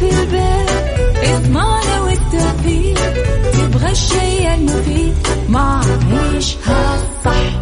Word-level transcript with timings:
في 0.00 0.10
البيت 0.20 0.70
إضمعنا 1.34 2.00
والتوفيق 2.00 2.98
تبغى 3.52 3.90
الشيء 3.90 4.54
المفيد 4.54 5.14
ما 5.48 5.80
عيشها 6.12 7.02
صح 7.24 7.60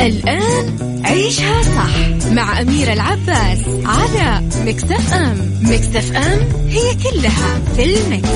الآن 0.00 0.76
عيشها 1.04 1.62
صح 1.62 2.28
مع 2.32 2.60
أميرة 2.60 2.92
العباس 2.92 3.58
على 3.84 4.42
مكتف 4.66 5.12
أم 5.12 5.36
مكتف 5.62 6.16
أم 6.16 6.68
هي 6.68 6.94
كلها 6.94 7.60
في 7.76 7.84
المكس. 7.84 8.28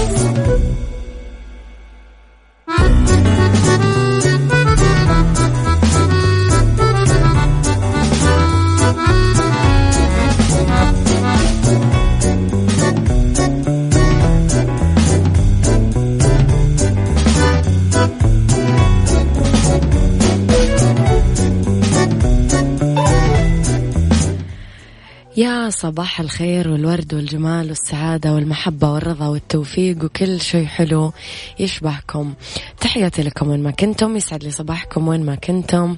يا 25.37 25.71
صباح 25.71 26.21
الخير 26.21 26.69
والورد 26.69 27.15
والجمال 27.15 27.69
والسعادة 27.69 28.35
والمحبة 28.35 28.93
والرضا 28.93 29.27
والتوفيق 29.29 30.05
وكل 30.05 30.41
شيء 30.41 30.67
حلو 30.67 31.13
يشبهكم. 31.59 32.35
تحياتي 32.81 33.23
لكم 33.23 33.49
وين 33.49 33.63
ما 33.63 33.71
كنتم 33.71 34.17
يسعد 34.17 34.45
لي 34.45 34.51
صباحكم 34.51 35.09
وين 35.09 35.27
ما 35.27 35.35
كنتم. 35.35 35.97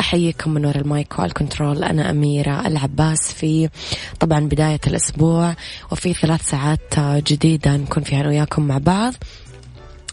أحييكم 0.00 0.50
من 0.50 0.66
وراء 0.66 0.78
المايك 0.78 1.18
والكنترول 1.18 1.84
أنا 1.84 2.10
أميرة 2.10 2.66
العباس 2.66 3.32
في 3.32 3.68
طبعا 4.20 4.40
بداية 4.40 4.80
الأسبوع 4.86 5.54
وفي 5.92 6.14
ثلاث 6.14 6.50
ساعات 6.50 6.98
جديدة 6.98 7.76
نكون 7.76 8.02
فيها 8.02 8.26
وياكم 8.28 8.62
مع 8.62 8.78
بعض. 8.78 9.14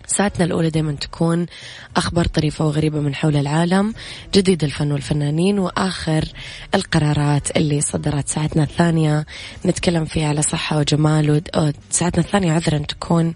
ساعتنا 0.07 0.45
الأولى 0.45 0.69
دائما 0.69 0.91
تكون 0.91 1.45
أخبار 1.95 2.25
طريفة 2.25 2.65
وغريبة 2.65 2.99
من 2.99 3.15
حول 3.15 3.35
العالم 3.35 3.93
جديد 4.33 4.63
الفن 4.63 4.91
والفنانين 4.91 5.59
وآخر 5.59 6.25
القرارات 6.75 7.57
اللي 7.57 7.81
صدرت. 7.81 8.27
ساعتنا 8.27 8.63
الثانية 8.63 9.25
نتكلم 9.65 10.05
فيها 10.05 10.27
على 10.27 10.41
صحة 10.41 10.77
وجمال 10.77 11.43
ساعتنا 11.89 12.23
الثانية 12.23 12.51
عذرا 12.51 12.77
تكون 12.77 13.33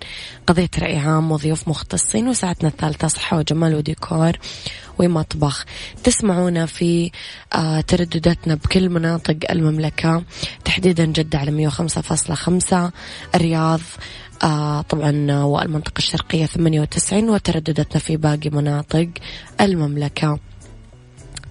قضية 0.48 0.70
رأي 0.80 0.98
عام 0.98 1.32
وضيوف 1.32 1.68
مختصين 1.68 2.28
وساعتنا 2.28 2.70
الثالثة 2.70 3.08
صحة 3.08 3.38
وجمال 3.38 3.76
وديكور 3.76 4.32
ومطبخ. 5.00 5.66
تسمعونا 6.04 6.66
في 6.66 7.12
آه 7.54 7.82
تردداتنا 7.82 8.56
بكل 8.56 8.90
مناطق 8.90 9.38
المملكة. 9.50 10.24
تحديدا 10.66 11.06
جدة 11.06 11.40
على 11.40 11.52
105.5 11.52 12.92
الرياض 13.36 13.80
آه 14.44 14.82
طبعا 14.82 15.44
والمنطقة 15.44 15.98
الشرقية 15.98 16.46
98 16.46 17.30
وترددتنا 17.30 18.00
في 18.00 18.18
باقي 18.18 18.50
مناطق 18.50 19.10
المملكة. 19.62 20.40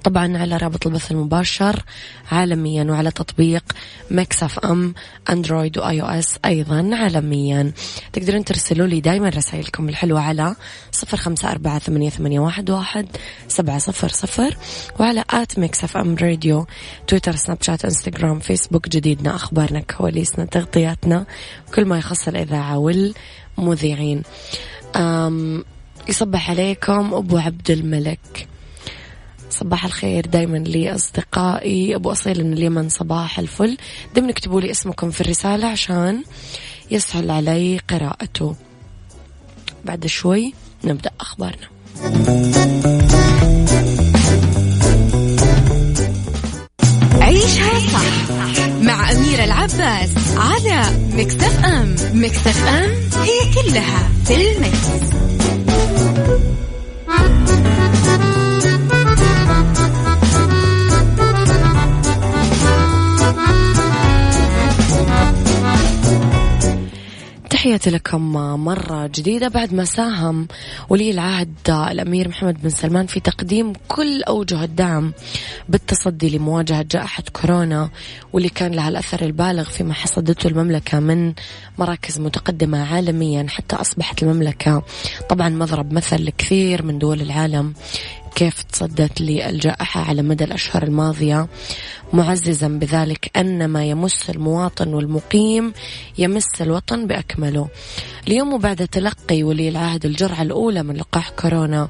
طبعا 0.06 0.38
على 0.38 0.56
رابط 0.56 0.86
البث 0.86 1.10
المباشر 1.10 1.84
عالميا 2.32 2.84
وعلى 2.84 3.10
تطبيق 3.10 3.64
ميكس 4.10 4.42
اف 4.42 4.58
ام 4.58 4.94
أندرويد 5.30 5.78
واي 5.78 6.02
أو 6.02 6.06
إس 6.06 6.38
أيضا 6.44 6.90
عالميا. 6.96 7.72
تقدرون 8.12 8.44
ترسلوا 8.44 8.86
لي 8.86 9.00
دائما 9.00 9.28
رسائلكم 9.28 9.88
الحلوة 9.88 10.20
على 10.20 10.56
صفر 10.92 11.16
خمسة 11.16 11.50
أربعة 11.50 11.78
ثمانية, 11.78 12.10
ثمانية 12.10 12.40
واحد, 12.40 12.70
واحد 12.70 13.06
سبعة 13.48 13.78
صفر 13.78 14.08
صفر 14.08 14.56
وعلى 15.00 15.24
at 15.30 15.58
ميكس 15.58 15.84
اف 15.84 15.96
ام 15.96 16.14
راديو 16.14 16.66
تويتر 17.06 17.36
سناب 17.36 17.62
شات 17.62 17.84
إنستغرام 17.84 18.38
فيسبوك 18.38 18.88
جديدنا 18.88 19.34
أخبارنا 19.34 19.80
كواليسنا 19.80 20.44
تغطياتنا 20.44 21.26
كل 21.74 21.84
ما 21.84 21.98
يخص 21.98 22.28
الإذاعة 22.28 22.78
والمذيعين. 23.58 24.22
يصبح 26.08 26.50
عليكم 26.50 27.14
أبو 27.14 27.38
عبد 27.38 27.70
الملك. 27.70 28.48
صباح 29.50 29.84
الخير 29.84 30.26
دايما 30.26 30.58
لي 30.58 30.94
أصدقائي. 30.94 31.94
أبو 31.94 32.12
أصيل 32.12 32.44
من 32.44 32.52
اليمن 32.52 32.88
صباح 32.88 33.38
الفل. 33.38 33.76
دايما 34.14 34.30
اكتبوا 34.30 34.60
لي 34.60 34.70
اسمكم 34.70 35.10
في 35.10 35.20
الرسالة 35.20 35.66
عشان 35.66 36.22
يسهل 36.90 37.30
علي 37.30 37.80
قراءته. 37.90 38.56
بعد 39.84 40.06
شوي 40.06 40.54
نبدأ 40.84 41.10
أخبارنا. 41.20 41.68
عيشها 47.20 47.78
صح 47.92 48.30
مع 48.80 49.12
أميرة 49.12 49.44
العباس 49.44 50.10
على 50.36 50.82
مكتف 51.12 51.64
أم 51.64 51.96
مكتف 52.14 52.66
أم 52.66 52.90
هي 53.22 53.54
كلها 53.54 54.08
في 54.24 54.34
المكس. 54.34 54.86
تحياتي 67.66 67.91
لكم 67.91 68.32
مرة 68.65 69.06
جديدة 69.06 69.49
بعد 69.49 69.75
ما 69.75 69.84
ساهم 69.84 70.49
ولي 70.88 71.10
العهد 71.10 71.54
الأمير 71.69 72.28
محمد 72.28 72.62
بن 72.62 72.69
سلمان 72.69 73.06
في 73.06 73.21
تقديم 73.21 73.72
كل 73.88 74.22
أوجه 74.22 74.65
الدعم 74.65 75.12
بالتصدي 75.69 76.38
لمواجهة 76.38 76.82
جائحة 76.91 77.22
كورونا 77.32 77.91
واللي 78.32 78.49
كان 78.49 78.72
لها 78.72 78.88
الأثر 78.88 79.22
البالغ 79.25 79.65
فيما 79.65 79.94
حصدته 79.94 80.49
المملكة 80.49 81.00
من 81.00 81.32
مراكز 81.78 82.21
متقدمة 82.21 82.94
عالميا 82.94 83.47
حتى 83.49 83.77
أصبحت 83.77 84.22
المملكة 84.22 84.83
طبعا 85.28 85.48
مضرب 85.48 85.93
مثل 85.93 86.25
لكثير 86.25 86.83
من 86.83 86.98
دول 86.98 87.21
العالم. 87.21 87.75
كيف 88.36 88.62
تصدت 88.62 89.20
للجائحة 89.20 90.00
على 90.00 90.22
مدى 90.22 90.44
الأشهر 90.44 90.82
الماضية. 90.82 91.48
معززا 92.12 92.69
بذلك 92.69 93.30
أن 93.36 93.69
ما 93.69 93.84
يمس 93.84 94.30
المواطن 94.30 94.94
والمقيم 94.94 95.72
يمس 96.19 96.60
الوطن 96.60 97.06
بأكمله. 97.06 97.69
اليوم 98.28 98.52
وبعد 98.52 98.88
تلقي 98.88 99.42
ولي 99.42 99.69
العهد 99.69 100.06
الجرعة 100.06 100.42
الأولى 100.42 100.82
من 100.82 100.97
لقاح 100.97 101.30
كورونا 101.30 101.88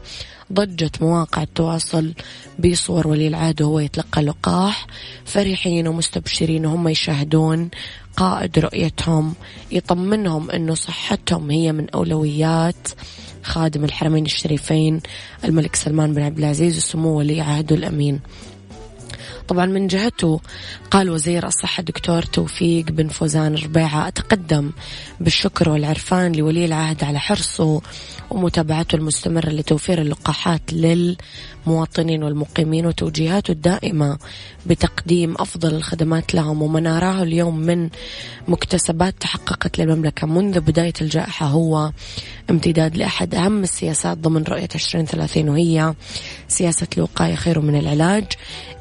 ضجت 0.52 1.02
مواقع 1.02 1.42
التواصل 1.42 2.14
بصور 2.58 3.08
ولي 3.08 3.28
العهد 3.28 3.62
وهو 3.62 3.78
يتلقى 3.80 4.22
لقاح. 4.22 4.86
فرحين 5.24 5.88
ومستبشرين 5.88 6.66
وهم 6.66 6.88
يشاهدون 6.88 7.70
قائد 8.16 8.58
رؤيتهم 8.58 9.34
يطمنهم 9.70 10.50
أنه 10.50 10.74
صحتهم 10.74 11.50
هي 11.50 11.72
من 11.72 11.90
أولويات 11.90 12.88
خادم 13.46 13.84
الحرمين 13.84 14.24
الشريفين 14.24 15.00
الملك 15.44 15.76
سلمان 15.76 16.14
بن 16.14 16.22
عبد 16.22 16.38
العزيز 16.38 16.76
وسمو 16.76 17.18
ولي 17.18 17.40
عهده 17.40 17.76
الأمين. 17.76 18.20
طبعا 19.48 19.66
من 19.66 19.86
جهته 19.86 20.40
قال 20.90 21.10
وزير 21.10 21.46
الصحة 21.46 21.80
الدكتور 21.80 22.22
توفيق 22.22 22.84
بن 22.90 23.08
فوزان 23.08 23.54
الربيعة 23.54 24.08
أتقدم 24.08 24.70
بالشكر 25.20 25.68
والعرفان 25.68 26.32
لولي 26.32 26.64
العهد 26.64 27.04
على 27.04 27.18
حرصه 27.18 27.80
ومتابعته 28.30 28.96
المستمرة 28.96 29.48
لتوفير 29.48 30.00
اللقاحات 30.00 30.62
للمواطنين 30.72 32.22
والمقيمين 32.22 32.86
وتوجيهاته 32.86 33.52
الدائمة 33.52 34.18
بتقديم 34.66 35.34
أفضل 35.38 35.74
الخدمات 35.74 36.34
لهم. 36.34 36.62
وما 36.62 36.80
نراه 36.80 37.22
اليوم 37.22 37.58
من 37.58 37.88
مكتسبات 38.48 39.14
تحققت 39.20 39.78
للمملكة 39.78 40.26
منذ 40.26 40.60
بداية 40.60 40.92
الجائحة 41.00 41.46
هو 41.46 41.92
امتداد 42.50 42.96
لأحد 42.96 43.34
أهم 43.34 43.62
السياسات 43.62 44.18
ضمن 44.18 44.42
رؤية 44.44 44.68
2030 44.74 45.48
وهي 45.48 45.94
سياسة 46.48 46.86
الوقاية 46.96 47.34
خير 47.34 47.60
من 47.60 47.78
العلاج 47.78 48.24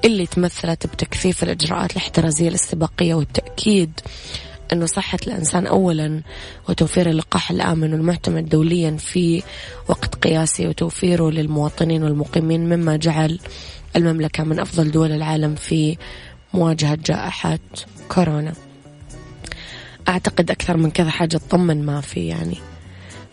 اللي 0.06 0.26
تمثلت 0.26 0.88
بتكثيف 0.88 1.44
الإجراءات 1.44 1.92
الاحترازية 1.92 2.50
الاستباقية 2.50 3.14
والتأكيد 3.14 4.00
أنه 4.74 4.86
صحة 4.86 5.20
الإنسان 5.28 5.68
أولا 5.68 6.22
وتوفير 6.70 7.10
اللقاح 7.10 7.52
الآمن 7.52 7.94
والمعتمد 7.94 8.50
دوليا 8.50 8.98
في 8.98 9.44
وقت 9.88 10.16
قياسي 10.16 10.68
وتوفيره 10.68 11.30
للمواطنين 11.32 12.04
والمقيمين 12.04 12.70
مما 12.70 12.96
جعل 12.98 13.40
المملكة 13.96 14.44
من 14.44 14.60
أفضل 14.60 14.92
دول 14.92 15.12
العالم 15.12 15.56
في 15.56 15.98
مواجهة 16.54 16.98
جائحة 17.06 17.60
كورونا. 18.10 18.54
أعتقد 20.10 20.52
أكثر 20.52 20.78
من 20.78 20.92
كذا 20.92 21.10
حاجة 21.10 21.38
تطمن 21.38 21.86
ما 21.86 22.02
في 22.02 22.28
يعني. 22.28 22.58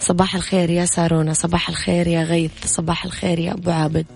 صباح 0.02 0.34
الخير 0.34 0.70
يا 0.70 0.84
سارونا 0.84 1.32
صباح 1.32 1.68
الخير 1.68 2.06
يا 2.06 2.22
غيث 2.22 2.50
صباح 2.64 3.04
الخير 3.04 3.38
يا 3.38 3.52
أبو 3.52 3.70
عابد. 3.70 4.06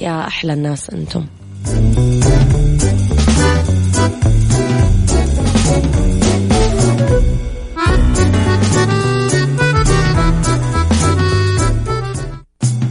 يا 0.00 0.26
أحلى 0.26 0.52
الناس 0.52 0.90
أنتم. 0.90 1.26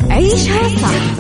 عيشها 0.09 0.69
صح 0.69 1.17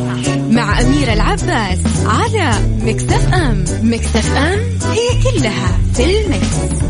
مع 0.49 0.81
أميرة 0.81 1.13
العباس 1.13 1.79
على 2.05 2.51
مكتف 2.81 3.33
أم. 3.33 3.65
مكتف 3.83 4.35
أم 4.37 4.59
هي 4.91 5.23
كلها 5.23 5.77
في 5.93 6.25
المكس. 6.25 6.83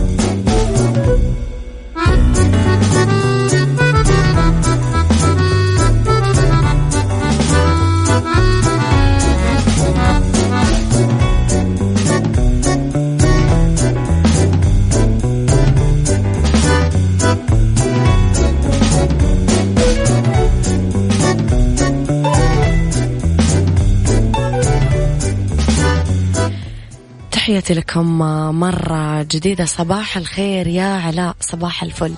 تحياتي 27.63 27.81
لكم 27.81 28.19
مرة 28.59 29.23
جديدة. 29.23 29.65
صباح 29.65 30.17
الخير 30.17 30.67
يا 30.67 30.85
علاء 30.85 31.35
صباح 31.39 31.83
الفل. 31.83 32.13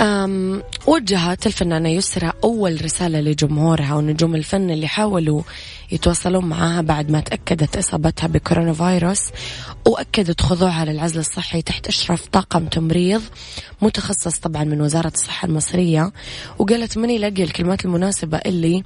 أم 0.00 0.62
وجهت 0.86 1.46
الفنانة 1.46 1.88
يسرى 1.88 2.32
أول 2.44 2.84
رسالة 2.84 3.20
لجمهورها 3.20 3.94
ونجوم 3.94 4.34
الفن 4.34 4.70
اللي 4.70 4.88
حاولوا 4.88 5.42
يتواصلون 5.92 6.44
معها 6.44 6.80
بعد 6.80 7.10
ما 7.10 7.20
تأكدت 7.20 7.76
إصابتها 7.76 8.26
بكورونا 8.26 8.72
فيروس 8.72 9.30
وأكدت 9.86 10.40
خضوعها 10.40 10.84
للعزل 10.84 11.20
الصحي 11.20 11.62
تحت 11.62 11.86
إشراف 11.86 12.26
طاقم 12.26 12.66
تمريض 12.66 13.22
متخصص 13.82 14.38
طبعا 14.38 14.64
من 14.64 14.80
وزارة 14.80 15.12
الصحة 15.14 15.46
المصرية. 15.46 16.12
وقالت 16.58 16.98
من 16.98 17.10
يلاقي 17.10 17.42
الكلمات 17.42 17.84
المناسبة 17.84 18.38
اللي 18.38 18.82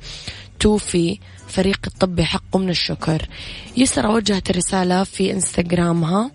توفي 0.65 1.19
فريق 1.49 1.81
الطبي 1.87 2.25
حقه 2.25 2.59
من 2.59 2.71
الشكر. 2.71 3.29
يسرى 3.77 4.09
وجهت 4.09 4.51
الرسالة 4.51 5.05
في 5.05 5.33
إنستغرامها 5.33 6.31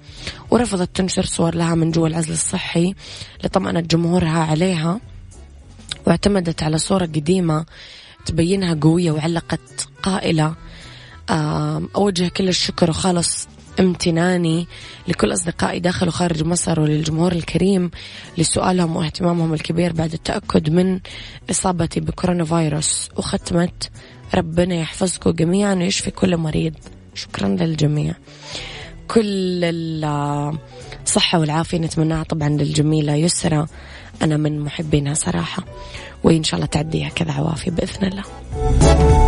ورفضت 0.51 0.95
تنشر 0.95 1.25
صور 1.25 1.55
لها 1.55 1.75
من 1.75 1.91
جوا 1.91 2.07
العزل 2.07 2.33
الصحي 2.33 2.95
لطمأنة 3.43 3.79
جمهورها 3.79 4.39
عليها 4.39 4.99
واعتمدت 6.07 6.63
على 6.63 6.77
صورة 6.77 7.05
قديمة 7.05 7.65
تبينها 8.25 8.77
قوية 8.81 9.11
وعلقت 9.11 9.87
قائلة. 10.03 10.55
أوجه 11.95 12.27
كل 12.27 12.49
الشكر 12.49 12.89
وخالص 12.89 13.47
امتناني 13.79 14.67
لكل 15.07 15.33
أصدقائي 15.33 15.79
داخل 15.79 16.07
وخارج 16.07 16.43
مصر 16.43 16.79
وللجمهور 16.79 17.31
الكريم 17.31 17.91
لسؤالهم 18.37 18.95
واهتمامهم 18.95 19.53
الكبير 19.53 19.93
بعد 19.93 20.13
التأكد 20.13 20.69
من 20.69 20.99
إصابتي 21.49 21.99
بكورونا 21.99 22.45
فيروس 22.45 23.09
وختمت 23.17 23.89
ربنا 24.35 24.75
يحفظكم 24.75 25.31
جميعا 25.31 25.75
ويشفي 25.75 26.11
كل 26.11 26.37
مريض. 26.37 26.73
شكرا 27.15 27.47
للجميع. 27.47 28.13
كل 29.07 29.65
الصحة 31.05 31.39
والعافية 31.39 31.77
نتمناها 31.77 32.23
طبعا 32.23 32.49
للجميلة 32.49 33.15
يسرى 33.15 33.67
أنا 34.21 34.37
من 34.37 34.59
محبينها 34.59 35.13
صراحة. 35.13 35.63
وإن 36.23 36.43
شاء 36.43 36.55
الله 36.55 36.65
تعديها 36.67 37.09
كذا 37.09 37.31
عوافي 37.31 37.71
بإذن 37.71 38.07
الله. 38.07 39.19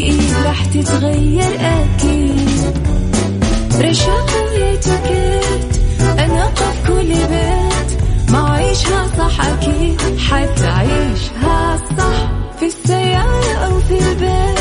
إيه 0.00 0.42
راح 0.46 0.64
تتغير 0.64 1.54
أكيد. 1.60 2.74
رشاق 3.80 4.30
ويتوكيت 4.48 5.80
أنا 6.18 6.44
قف 6.44 6.86
كل 6.88 7.08
بيت 7.08 8.00
ما 8.30 8.50
عيشها 8.52 9.06
صح 9.18 9.46
أكيد 9.46 10.00
حتعيشها 10.18 11.76
صح. 11.98 12.30
في 12.60 12.66
السيارة 12.66 13.54
أو 13.66 13.80
في 13.80 13.98
البيت 13.98 14.58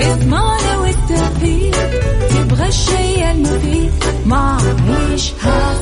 اسمعنا 0.00 0.78
والتوفيق 0.78 1.76
تبغى 2.30 2.68
الشيء 2.68 3.30
المفيد 3.30 3.92
ما 4.26 4.58
عيشها 4.88 5.74
صح 5.74 5.81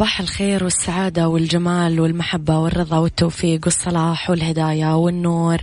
صباح 0.00 0.20
الخير 0.20 0.64
والسعادة 0.64 1.28
والجمال 1.28 2.00
والمحبة 2.00 2.58
والرضا 2.58 2.98
والتوفيق 2.98 3.60
والصلاح 3.64 4.30
والهداية 4.30 4.96
والنور 4.96 5.58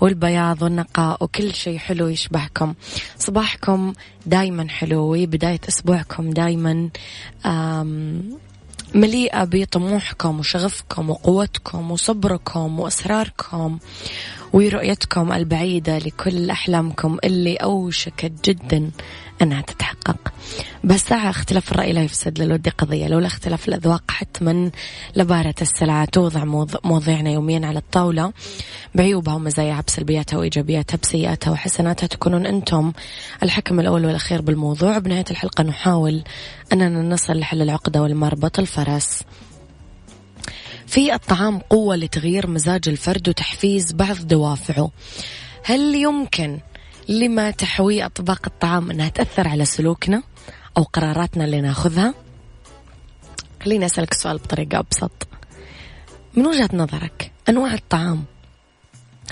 والبياض 0.00 0.62
والنقاء 0.62 1.24
وكل 1.24 1.54
شيء 1.54 1.78
حلو 1.78 2.08
يشبهكم. 2.08 2.74
صباحكم 3.18 3.92
دايما 4.26 4.68
حلو 4.68 5.26
بداية 5.26 5.60
أسبوعكم 5.68 6.30
دايما 6.30 6.88
مليئة 8.94 9.44
بطموحكم 9.44 10.38
وشغفكم 10.38 11.10
وقوتكم 11.10 11.90
وصبركم 11.90 12.80
وأسراركم 12.80 13.78
ورؤيتكم 14.52 15.32
البعيدة 15.32 15.98
لكل 15.98 16.50
أحلامكم 16.50 17.18
اللي 17.24 17.56
أوشكت 17.56 18.32
جدا. 18.50 18.90
أنها 19.42 19.60
تتحقق. 19.60 20.32
بس 20.84 21.12
اختلاف 21.12 21.72
الرأي 21.72 21.92
لا 21.92 22.02
يفسد 22.02 22.38
للود 22.38 22.68
قضية. 22.68 23.08
لولا 23.08 23.26
اختلاف 23.26 23.68
الأذواق 23.68 24.10
حتما 24.10 24.70
لبارة 25.16 25.54
السلعة 25.62 26.04
توضع 26.04 26.44
مواضيعنا 26.84 27.30
يوميا 27.30 27.66
على 27.66 27.78
الطاولة. 27.78 28.32
بعيوبها 28.94 29.34
ومزاياها 29.34 29.84
بسلبياتها 29.86 30.38
وإيجابياتها 30.38 30.98
بسيئاتها 31.02 31.50
وحسناتها 31.50 32.06
تكونون 32.06 32.46
أنتم 32.46 32.92
الحكم 33.42 33.80
الأول 33.80 34.06
والأخير 34.06 34.40
بالموضوع. 34.40 34.98
بنهاية 34.98 35.24
الحلقة 35.30 35.64
نحاول 35.64 36.24
أننا 36.72 37.02
نصل 37.02 37.38
لحل 37.38 37.62
العقدة 37.62 38.02
والمربط 38.02 38.58
الفرس. 38.58 39.22
في 40.86 41.14
الطعام 41.14 41.58
قوة 41.58 41.96
لتغيير 41.96 42.46
مزاج 42.46 42.88
الفرد 42.88 43.28
وتحفيز 43.28 43.92
بعض 43.92 44.16
دوافعه. 44.16 44.90
هل 45.64 45.94
يمكن 45.94 46.58
لما 47.08 47.50
تحوي 47.50 48.04
أطباق 48.04 48.40
الطعام 48.46 48.90
أنها 48.90 49.08
تأثر 49.08 49.48
على 49.48 49.64
سلوكنا 49.64 50.22
أو 50.76 50.82
قراراتنا 50.82 51.44
اللي 51.44 51.60
ناخذها 51.60 52.14
خليني 53.64 53.86
أسألك 53.86 54.12
السؤال 54.12 54.36
بطريقة 54.36 54.78
أبسط 54.78 55.28
من 56.34 56.46
وجهة 56.46 56.70
نظرك 56.72 57.32
أنواع 57.48 57.74
الطعام 57.74 58.24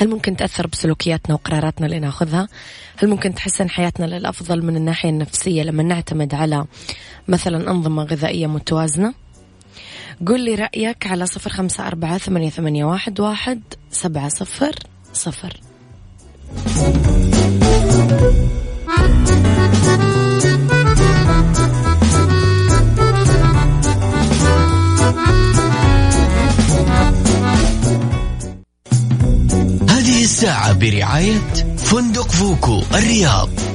هل 0.01 0.09
ممكن 0.09 0.37
تأثر 0.37 0.67
بسلوكياتنا 0.67 1.35
وقراراتنا 1.35 1.87
اللي 1.87 1.99
ناخذها؟ 2.01 2.49
هل 2.97 3.09
ممكن 3.09 3.35
تحسن 3.35 3.71
حياتنا 3.71 4.07
للأفضل 4.07 4.63
من 4.63 4.77
الناحية 4.77 5.09
النفسية 5.09 5.63
لما 5.63 5.83
نعتمد 5.83 6.35
على 6.35 6.65
مثلا 7.29 7.71
أنظمة 7.71 8.05
غذائية 8.05 8.47
متوازنة؟ 8.47 9.15
قل 10.27 10.41
لي 10.41 10.55
رأيك 10.55 11.07
على 11.07 11.27
صفر 11.27 11.51
خمسة 11.51 11.87
أربعة 11.87 12.19
ثمانية, 12.19 12.51
ثمانية 12.51 12.85
واحد, 12.85 13.21
واحد 13.21 13.61
سبعة 13.91 14.29
صفر 14.29 14.75
صفر 15.13 15.61
هذه 29.89 30.25
الساعة 30.25 30.73
برعاية 30.73 31.39
فندق 31.77 32.31
فوكو 32.31 32.83
الرياض. 32.95 33.72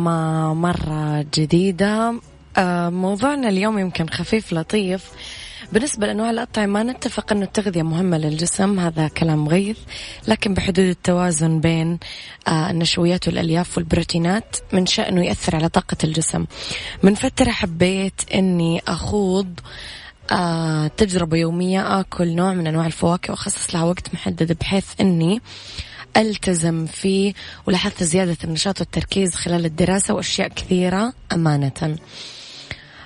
لكم 0.00 0.60
مرة 0.60 1.26
جديدة. 1.34 2.14
آه، 2.56 2.88
موضوعنا 2.88 3.48
اليوم 3.48 3.78
يمكن 3.78 4.08
خفيف 4.08 4.52
لطيف. 4.52 5.10
بالنسبة 5.72 6.06
لأنواع 6.06 6.30
الأطعمة 6.30 6.82
نتفق 6.82 7.32
أن 7.32 7.42
التغذية 7.42 7.82
مهمة 7.82 8.18
للجسم 8.18 8.80
هذا 8.80 9.08
كلام 9.08 9.48
غيظ 9.48 9.76
لكن 10.28 10.54
بحدود 10.54 10.84
التوازن 10.84 11.60
بين 11.60 11.98
آه، 12.48 12.70
النشويات 12.70 13.28
والألياف 13.28 13.76
والبروتينات 13.76 14.56
من 14.72 14.86
شأنه 14.86 15.24
يأثر 15.24 15.56
على 15.56 15.68
طاقة 15.68 15.96
الجسم. 16.04 16.44
من 17.02 17.14
فترة 17.14 17.50
حبيت 17.50 18.20
أني 18.34 18.82
أخوض 18.88 19.60
آه 20.32 20.86
تجربة 20.86 21.36
يومية 21.36 22.00
آكل 22.00 22.28
نوع 22.28 22.52
من 22.54 22.66
أنواع 22.66 22.86
الفواكه 22.86 23.30
وأخصص 23.30 23.74
لها 23.74 23.84
وقت 23.84 24.14
محدد 24.14 24.56
بحيث 24.60 24.86
أني 25.00 25.40
ألتزم 26.16 26.86
فيه 26.86 27.34
ولاحظت 27.66 28.02
زيادة 28.02 28.36
النشاط 28.44 28.80
والتركيز 28.80 29.34
خلال 29.34 29.64
الدراسة 29.64 30.14
وأشياء 30.14 30.48
كثيرة 30.48 31.12
أمانة. 31.32 31.96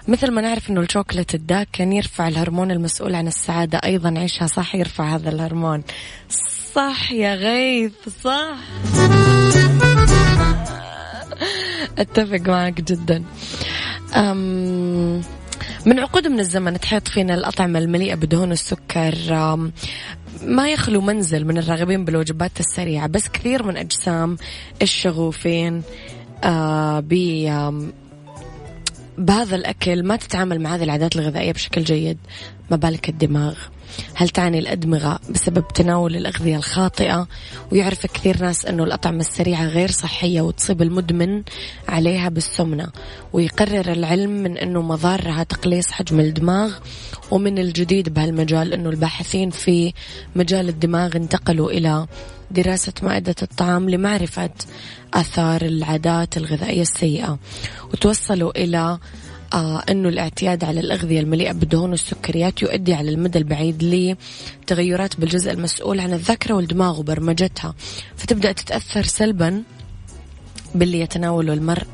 مثل 0.09 0.31
ما 0.31 0.41
نعرف 0.41 0.71
إنه 0.71 0.81
الشوكولاتة 0.81 1.37
الداكن 1.37 1.93
يرفع 1.93 2.29
الهرمون 2.29 2.71
المسؤول 2.71 3.15
عن 3.15 3.27
السعادة. 3.27 3.79
أيضا 3.79 4.19
عيشها 4.19 4.47
صح 4.47 4.75
يرفع 4.75 5.15
هذا 5.15 5.31
الهرمون. 5.31 5.83
صح 6.75 7.13
يا 7.13 7.35
غيث 7.35 7.93
صح. 8.25 8.57
أتفق 11.99 12.49
معك 12.49 12.81
جدا. 12.81 13.25
أم 14.17 15.23
من 15.87 15.99
عقود 15.99 16.27
من 16.27 16.41
الزمن 16.41 16.81
تحيط 16.81 17.09
فينا 17.09 17.35
الأطعمة 17.35 17.79
المليئة 17.79 18.15
بدهون 18.15 18.53
السكر. 18.53 19.15
ما 20.43 20.71
يخلو 20.71 21.01
منزل 21.01 21.45
من 21.45 21.59
الراغبين 21.59 22.05
بالوجبات 22.05 22.61
السريعة 22.61 23.07
بس 23.07 23.29
كثير 23.29 23.63
من 23.63 23.77
أجسام 23.77 24.37
الشغوفين 24.83 25.83
آه 26.45 27.01
بهذا 29.19 29.57
الأكل 29.57 30.03
ما 30.03 30.17
تتعامل 30.17 30.61
مع 30.61 30.75
هذه 30.75 30.85
العادات 30.85 31.17
الغذائية 31.17 31.53
بشكل 31.53 31.85
جيد. 31.85 32.19
ما 32.71 32.77
بالك 32.77 33.09
الدماغ. 33.09 33.59
هل 34.15 34.29
تعني 34.29 34.59
الأدمغة 34.59 35.21
بسبب 35.31 35.69
تناول 35.69 36.17
الأغذية 36.17 36.57
الخاطئة؟ 36.57 37.29
ويعرف 37.73 38.07
كثير 38.07 38.43
ناس 38.43 38.67
أنه 38.67 38.85
الأطعمة 38.85 39.21
السريعة 39.21 39.67
غير 39.67 39.91
صحية 39.91 40.41
وتصيب 40.41 40.83
المدمن 40.83 41.43
عليها 41.89 42.29
بالسمنة. 42.29 42.89
ويقرر 43.33 43.93
العلم 43.93 44.31
من 44.31 44.59
أنه 44.59 44.83
مضارها 44.83 45.43
تقليص 45.43 45.91
حجم 45.91 46.21
الدماغ. 46.21 46.73
ومن 47.31 47.59
الجديد 47.59 48.15
بهالمجال 48.15 48.73
أنه 48.73 48.91
الباحثين 48.91 49.51
في 49.51 49.93
مجال 50.37 50.69
الدماغ 50.69 51.17
انتقلوا 51.17 51.71
إلى 51.71 52.07
دراسة 52.51 52.93
مائدة 53.03 53.35
الطعام 53.43 53.91
لمعرفة 53.91 54.51
آثار 55.15 55.63
العادات 55.63 56.37
الغذائية 56.37 56.83
السيئة. 56.83 57.39
وتوصلوا 57.93 58.63
إلى 58.63 58.99
أنه 59.91 60.09
الاعتياد 60.09 60.65
على 60.65 60.81
الأغذية 60.81 61.21
المليئة 61.21 61.53
بالدهون 61.53 61.91
والسكريات 61.91 62.63
يؤدي 62.63 62.95
على 62.95 63.11
المدى 63.11 63.39
البعيد 63.39 64.17
لتغيرات 64.63 65.21
بالجزء 65.21 65.51
المسؤول 65.51 66.01
عن 66.01 66.13
الذاكرة 66.13 66.55
والدماغ 66.55 67.01
وبرمجتها. 67.01 67.75
فتبدأ 68.17 68.53
تتأثر 68.53 69.03
سلبا 69.03 69.63
باللي 70.75 71.01
يتناوله 71.01 71.53
المرء. 71.55 71.87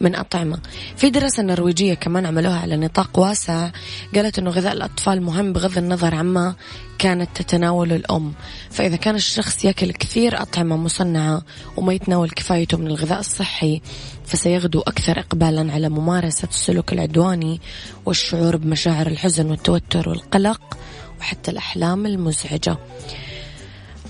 من 0.00 0.14
أطعمة. 0.16 0.58
في 0.96 1.10
دراسة 1.10 1.42
نرويجية 1.42 1.94
كمان 1.94 2.26
عملوها 2.26 2.58
على 2.58 2.76
نطاق 2.76 3.18
واسع 3.18 3.70
قالت 4.14 4.38
أنه 4.38 4.50
غذاء 4.50 4.72
الأطفال 4.72 5.22
مهم 5.22 5.52
بغض 5.52 5.78
النظر 5.78 6.14
عما 6.14 6.54
كانت 6.98 7.28
تتناول 7.34 7.92
الأم. 7.92 8.32
فإذا 8.70 8.96
كان 8.96 9.14
الشخص 9.14 9.64
يأكل 9.64 9.92
كثير 9.92 10.42
أطعمة 10.42 10.76
مصنعة 10.76 11.42
وما 11.76 11.92
يتناول 11.92 12.30
كفايته 12.30 12.78
من 12.78 12.86
الغذاء 12.86 13.20
الصحي 13.20 13.80
فسيغدو 14.26 14.80
أكثر 14.80 15.18
إقبالا 15.18 15.72
على 15.72 15.88
ممارسة 15.88 16.48
السلوك 16.48 16.92
العدواني 16.92 17.60
والشعور 18.06 18.56
بمشاعر 18.56 19.06
الحزن 19.06 19.50
والتوتر 19.50 20.08
والقلق 20.08 20.78
وحتى 21.20 21.50
الأحلام 21.50 22.06
المزعجة. 22.06 22.78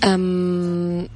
أم 0.03 1.07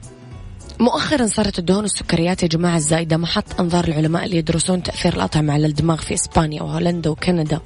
مؤخرا 0.80 1.28
صارت 1.28 1.60
الدهون 1.60 1.82
والسكريات 1.82 2.44
يا 2.44 2.48
جماعة 2.48 2.76
الزايدة 2.76 3.18
محط 3.18 3.60
أنظار 3.60 3.88
العلماء 3.88 4.26
اللي 4.26 4.38
يدرسون 4.38 4.84
تأثير 4.84 5.14
الأطعمة 5.14 5.54
على 5.54 5.68
الدماغ 5.68 5.98
في 6.02 6.14
إسبانيا 6.14 6.64
وهولندا 6.64 7.10
وكندا. 7.10 7.60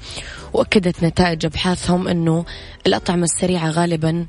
وأكدت 0.54 1.04
نتائج 1.04 1.46
أبحاثهم 1.46 2.08
أنه 2.08 2.46
الأطعمة 2.88 3.24
السريعة 3.24 3.70
غالبا 3.70 4.26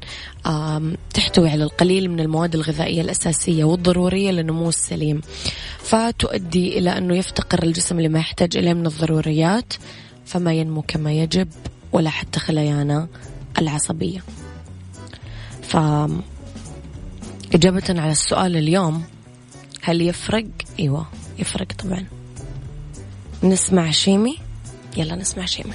تحتوي 1.15 1.51
على 1.51 1.65
القليل 1.65 2.11
من 2.11 2.21
المواد 2.21 2.55
الغذائية 2.55 3.01
الأساسية 3.01 3.65
والضرورية 3.65 4.31
للنمو 4.31 4.69
السليم. 4.69 5.21
فتؤدي 5.79 6.79
إلى 6.79 6.99
أنه 6.99 7.17
يفتقر 7.17 7.63
الجسم 7.63 8.01
لما 8.01 8.19
يحتاج 8.19 8.57
إليه 8.57 8.73
من 8.73 8.87
الضروريات 8.87 9.73
فما 10.27 10.53
ينمو 10.53 10.83
كما 10.89 11.13
يجب 11.13 11.49
ولا 11.93 12.11
حتى 12.11 12.41
خلايانا 12.41 13.09
العصبية. 13.59 14.21
ف 15.63 15.77
إجابة 17.55 17.85
على 17.89 18.13
السؤال 18.13 18.57
اليوم 18.57 19.05
هل 19.83 20.03
يفرق؟ 20.03 20.47
إيوه 20.81 21.07
يفرق 21.39 21.73
طبعا. 21.73 22.07
نسمع 23.43 23.91
شيمي؟ 23.91 24.39
يلا 24.97 25.17
نسمع 25.17 25.45
شيمي. 25.45 25.75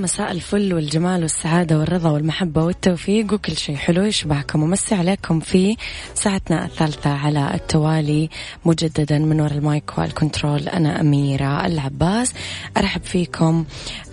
مساء 0.00 0.30
الفل 0.32 0.74
والجمال 0.74 1.22
والسعادة 1.22 1.78
والرضا 1.78 2.10
والمحبة 2.10 2.64
والتوفيق 2.64 3.32
وكل 3.32 3.56
شيء 3.56 3.76
حلو 3.76 4.02
يشبهكم 4.04 4.62
ومسي 4.62 4.94
عليكم 4.94 5.40
في 5.40 5.76
ساعتنا 6.14 6.64
الثالثة 6.64 7.10
على 7.10 7.54
التوالي 7.54 8.30
مجددا 8.64 9.18
من 9.18 9.40
وراء 9.40 9.52
المايك 9.52 9.98
والكنترول. 9.98 10.68
أنا 10.68 11.00
أميرة 11.00 11.66
العباس. 11.66 12.32
أرحب 12.76 13.02
فيكم 13.04 13.64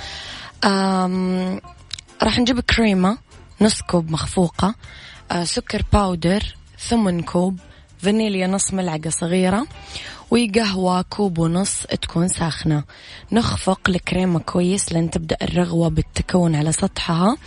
أم 0.64 1.62
راح 2.24 2.40
نجيب 2.40 2.60
كريمة 2.60 3.18
نص 3.62 3.82
كوب 3.82 4.12
مخفوقة. 4.12 4.76
سكر 5.44 5.84
powder 5.94 6.56
ثمن 6.80 7.22
كوب 7.22 7.60
فانيليا 7.98 8.48
نص 8.48 8.74
ملعقة 8.74 9.10
صغيرة 9.10 9.68
وقهوة 10.32 11.02
كوب 11.02 11.38
ونص 11.38 11.84
تكون 12.02 12.28
ساخنة. 12.28 12.84
نخفق 13.32 13.80
الكريمة 13.90 14.40
كويس 14.40 14.94
لين 14.94 15.10
تبدأ 15.10 15.38
الرغوة 15.42 15.90
بالتكون 15.90 16.56
على 16.56 16.72
سطحها. 16.72 17.38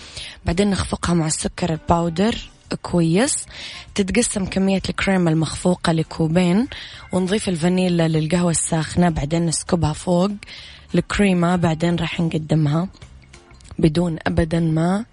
بعدين 0.46 0.70
نخفقها 0.70 1.14
مع 1.14 1.26
السكر 1.26 1.72
الباودر 1.72 2.50
كويس. 2.82 3.46
تتقسم 3.94 4.46
كمية 4.46 4.82
الكريمة 4.88 5.30
المخفوقة 5.30 5.92
لكوبين 5.92 6.68
ونضيف 7.12 7.48
الفانيلا 7.48 8.08
للقهوة 8.08 8.50
الساخنة 8.50 9.08
بعدين 9.08 9.46
نسكبها 9.46 9.92
فوق 9.92 10.30
الكريمة 10.94 11.56
بعدين 11.56 11.96
راح 11.96 12.20
نقدمها 12.20 12.88
بدون 13.78 14.18
أبدا 14.26 14.60
ما 14.60 15.04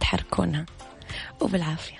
تحركونها. 0.00 0.66
وبالعافية. 1.40 1.99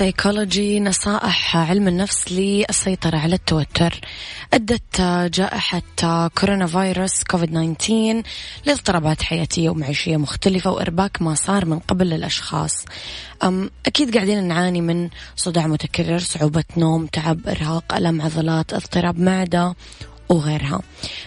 سيكولوجي 0.00 0.80
نصائح 0.80 1.56
علم 1.56 1.88
النفس 1.88 2.32
للسيطرة 2.32 3.16
على 3.16 3.34
التوتر. 3.34 4.00
أدت 4.52 5.00
جائحة 5.34 6.28
كورونا 6.28 6.66
فيروس 6.66 7.24
كوفيد 7.24 7.50
19 7.78 8.22
لاضطرابات 8.66 9.22
حياتية 9.22 9.70
ومعيشية 9.70 10.16
مختلفة 10.16 10.70
وإرباك 10.70 11.22
ما 11.22 11.34
صار 11.34 11.66
من 11.66 11.78
قبل 11.78 12.06
للأشخاص. 12.06 12.84
أم 13.44 13.70
أكيد 13.86 14.14
قاعدين 14.14 14.48
نعاني 14.48 14.80
من 14.80 15.08
صداع 15.36 15.66
متكرر 15.66 16.18
صعوبة 16.18 16.64
نوم 16.76 17.06
تعب 17.06 17.48
إرهاق 17.48 17.94
ألم 17.94 18.22
عضلات 18.22 18.72
اضطراب 18.74 19.18
معدة 19.18 19.74
وغيرها. 20.30 20.80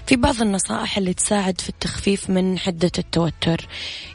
في 0.07 0.15
بعض 0.15 0.41
النصائح 0.41 0.97
اللي 0.97 1.13
تساعد 1.13 1.61
في 1.61 1.69
التخفيف 1.69 2.29
من 2.29 2.59
حدة 2.59 2.91
التوتر. 2.97 3.67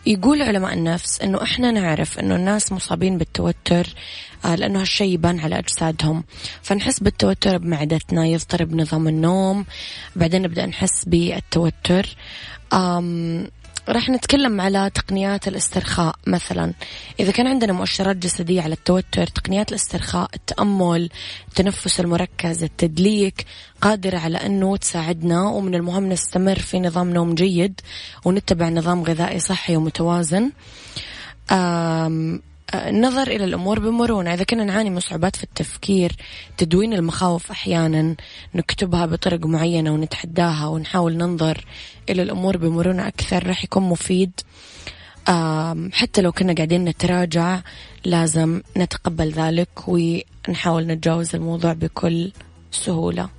يقول 0.06 0.42
علماء 0.42 0.74
النفس 0.74 1.20
أنه 1.20 1.42
إحنا 1.42 1.70
نعرف 1.70 2.18
أنه 2.18 2.36
الناس 2.36 2.72
مصابين 2.72 3.18
بالتوتر 3.18 3.94
آه، 4.44 4.54
لأنه 4.54 4.80
هالشيء 4.80 5.14
يبان 5.14 5.40
على 5.40 5.58
أجسادهم. 5.58 6.24
فنحس 6.62 7.00
بالتوتر 7.00 7.58
بمعدتنا 7.58 8.26
يضطرب 8.26 8.74
نظام 8.74 9.08
النوم. 9.08 9.64
بعدين 10.16 10.42
نبدأ 10.42 10.66
نحس 10.66 11.04
بالتوتر. 11.04 12.16
راح 13.88 14.08
نتكلم 14.10 14.60
على 14.60 14.90
تقنيات 14.94 15.48
الاسترخاء 15.48 16.16
مثلا. 16.26 16.72
إذا 17.20 17.32
كان 17.32 17.46
عندنا 17.46 17.72
مؤشرات 17.72 18.16
جسدية 18.16 18.62
على 18.62 18.74
التوتر 18.74 19.26
تقنيات 19.26 19.70
الاسترخاء 19.70 20.30
التأمل 20.34 21.10
التنفس 21.48 22.00
المركز 22.00 22.62
التدليك 22.62 23.46
قادرة 23.80 24.18
على 24.18 24.38
أنه 24.38 24.76
تساعدنا 24.76 25.42
ومن 25.42 25.74
المهم 25.74 26.08
نستمر 26.08 26.58
في 26.58 26.80
نظام 26.80 27.10
نوم 27.10 27.34
جيد 27.34 27.80
ونتبع 28.24 28.68
نظام 28.68 29.02
غذائي 29.02 29.40
صحي 29.40 29.76
ومتوازن. 29.76 30.52
النظر 32.74 33.28
إلى 33.28 33.44
الأمور 33.44 33.78
بمرونة. 33.78 34.34
إذا 34.34 34.44
كنا 34.44 34.64
نعاني 34.64 34.90
من 34.90 35.00
صعوبات 35.00 35.36
في 35.36 35.44
التفكير 35.44 36.12
تدوين 36.56 36.92
المخاوف 36.92 37.50
أحيانا 37.50 38.16
نكتبها 38.54 39.06
بطرق 39.06 39.46
معينة 39.46 39.90
ونتحداها 39.90 40.66
ونحاول 40.66 41.16
ننظر 41.16 41.64
إلى 42.10 42.22
الأمور 42.22 42.56
بمرونة 42.56 43.08
أكثر 43.08 43.46
راح 43.46 43.64
يكون 43.64 43.82
مفيد. 43.82 44.40
حتى 45.92 46.22
لو 46.22 46.32
كنا 46.32 46.54
قاعدين 46.54 46.84
نتراجع 46.84 47.60
لازم 48.04 48.62
نتقبل 48.76 49.30
ذلك 49.30 49.68
ونحاول 49.86 50.86
نتجاوز 50.86 51.34
الموضوع 51.34 51.72
بكل 51.72 52.32
سهولة. 52.70 53.37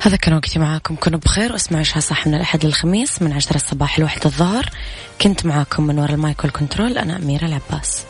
هذا 0.00 0.16
كان 0.16 0.34
وقتي 0.34 0.58
معاكم. 0.58 0.96
كنوا 0.96 1.18
بخير 1.18 1.52
واسمعوا 1.52 1.80
عشاء 1.80 2.00
صح 2.00 2.26
من 2.26 2.34
الأحد 2.34 2.64
للخميس 2.64 3.22
من 3.22 3.32
عشرة 3.32 3.56
الصباح 3.56 3.98
لوحدة 3.98 4.24
الظهر. 4.24 4.70
كنت 5.20 5.46
معاكم 5.46 5.86
من 5.86 5.98
وراء 5.98 6.14
المايك 6.14 6.44
والكنترول. 6.44 6.98
أنا 6.98 7.16
أميرة 7.16 7.46
العباس. 7.46 8.08